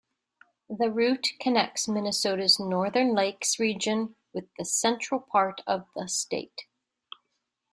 The 0.67 0.89
route 0.91 1.27
connects 1.39 1.87
Minnesota's 1.87 2.59
northern 2.59 3.13
lakes 3.13 3.59
region 3.59 4.15
with 4.33 4.45
the 4.57 4.65
central 4.65 5.19
part 5.21 5.61
of 5.67 5.85
the 5.95 6.07
state. 6.07 6.63